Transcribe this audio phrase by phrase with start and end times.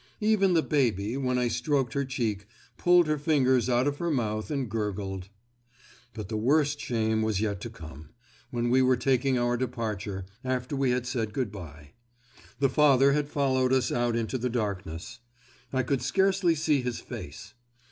[0.21, 4.49] Even the baby, when I stroked her cheek, pulled her fingers out of her mouth
[4.49, 5.29] and gurgled.
[6.15, 8.09] But the worst shame was yet to come,
[8.49, 11.91] when we were taking our departure, after we had said good bye.
[12.57, 15.19] The father had followed us out into the darkness.
[15.71, 17.53] I could scarcely see his face.